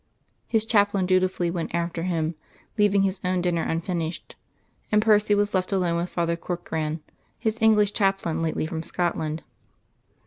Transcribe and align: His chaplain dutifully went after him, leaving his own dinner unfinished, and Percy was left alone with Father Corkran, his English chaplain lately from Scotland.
His 0.47 0.65
chaplain 0.65 1.05
dutifully 1.05 1.51
went 1.51 1.75
after 1.75 2.01
him, 2.01 2.33
leaving 2.75 3.03
his 3.03 3.21
own 3.23 3.39
dinner 3.39 3.61
unfinished, 3.61 4.35
and 4.91 4.99
Percy 4.99 5.35
was 5.35 5.53
left 5.53 5.71
alone 5.71 5.95
with 5.97 6.09
Father 6.09 6.35
Corkran, 6.35 7.01
his 7.37 7.59
English 7.61 7.93
chaplain 7.93 8.41
lately 8.41 8.65
from 8.65 8.81
Scotland. 8.81 9.43